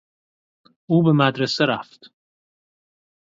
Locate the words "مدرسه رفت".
1.11-2.13